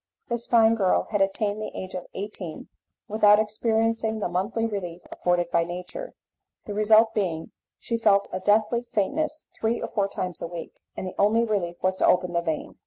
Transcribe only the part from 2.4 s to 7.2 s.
years without experiencing the monthly relief afforded by nature, the result